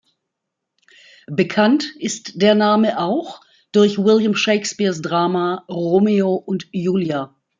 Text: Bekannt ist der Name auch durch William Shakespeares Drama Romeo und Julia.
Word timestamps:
Bekannt 1.27 1.95
ist 1.99 2.41
der 2.41 2.55
Name 2.55 2.97
auch 2.99 3.39
durch 3.71 3.99
William 3.99 4.33
Shakespeares 4.35 5.03
Drama 5.03 5.63
Romeo 5.69 6.33
und 6.33 6.67
Julia. 6.71 7.35